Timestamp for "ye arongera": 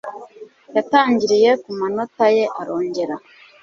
2.35-3.15